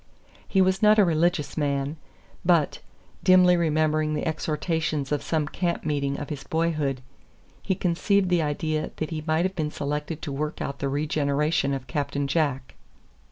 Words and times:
He 0.47 0.61
was 0.63 0.81
not 0.81 0.97
a 0.97 1.05
religious 1.05 1.55
man, 1.55 1.95
but, 2.43 2.79
dimly 3.23 3.55
remembering 3.55 4.15
the 4.15 4.25
exhortations 4.25 5.11
of 5.11 5.21
some 5.21 5.47
camp 5.47 5.85
meeting 5.85 6.17
of 6.17 6.29
his 6.29 6.43
boyhood, 6.43 7.01
he 7.61 7.75
conceived 7.75 8.29
the 8.29 8.41
idea 8.41 8.89
that 8.95 9.11
he 9.11 9.23
might 9.27 9.45
have 9.45 9.55
been 9.55 9.69
selected 9.69 10.19
to 10.23 10.31
work 10.31 10.59
out 10.59 10.79
the 10.79 10.89
regeneration 10.89 11.71
of 11.71 11.85
Captain 11.85 12.25
Jack. 12.25 12.73